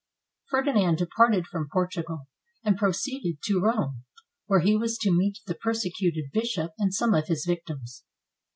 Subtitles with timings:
[0.49, 2.21] ]Ferdinand departed from Portugal,
[2.65, 4.03] and proceeded to Rome,
[4.47, 8.03] where he was to meet the persecuted bishop and some of his victims.